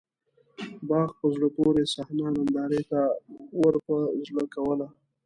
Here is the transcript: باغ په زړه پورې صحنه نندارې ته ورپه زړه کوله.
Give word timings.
باغ 0.89 1.09
په 1.19 1.25
زړه 1.35 1.47
پورې 1.57 1.83
صحنه 1.93 2.25
نندارې 2.37 2.81
ته 2.91 3.01
ورپه 3.61 3.97
زړه 4.27 4.43
کوله. 4.53 4.87